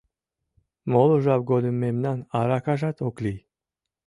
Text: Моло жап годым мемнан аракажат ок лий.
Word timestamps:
Моло 0.91 1.15
жап 1.23 1.41
годым 1.51 1.75
мемнан 1.83 2.19
аракажат 2.37 2.97
ок 3.07 3.15
лий. 3.23 3.39